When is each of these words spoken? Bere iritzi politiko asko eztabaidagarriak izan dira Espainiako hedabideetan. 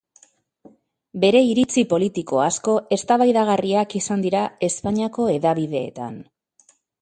Bere 1.25 1.41
iritzi 1.49 1.83
politiko 1.91 2.41
asko 2.45 2.73
eztabaidagarriak 2.97 3.95
izan 4.01 4.25
dira 4.27 4.43
Espainiako 4.69 5.29
hedabideetan. 5.35 6.19